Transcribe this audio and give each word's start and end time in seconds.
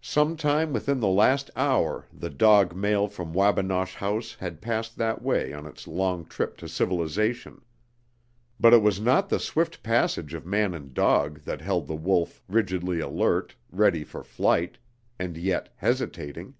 Sometime 0.00 0.72
within 0.72 1.00
the 1.00 1.08
last 1.08 1.50
hour 1.56 2.06
the 2.12 2.30
"dog 2.30 2.76
mail" 2.76 3.08
from 3.08 3.32
Wabinosh 3.32 3.96
House 3.96 4.36
had 4.36 4.60
passed 4.62 4.96
that 4.98 5.20
way 5.20 5.52
on 5.52 5.66
its 5.66 5.88
long 5.88 6.24
trip 6.26 6.56
to 6.58 6.68
civilization. 6.68 7.60
But 8.60 8.72
it 8.72 8.82
was 8.84 9.00
not 9.00 9.28
the 9.30 9.40
swift 9.40 9.82
passage 9.82 10.32
of 10.32 10.46
man 10.46 10.74
and 10.74 10.94
dog 10.94 11.40
that 11.40 11.60
held 11.60 11.88
the 11.88 11.96
wolf 11.96 12.40
rigidly 12.46 13.00
alert, 13.00 13.56
ready 13.72 14.04
for 14.04 14.22
flight 14.22 14.78
and 15.18 15.36
yet 15.36 15.70
hesitating. 15.74 16.54